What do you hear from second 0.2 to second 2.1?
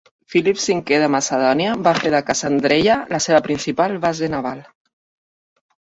Philip V de Macedònia va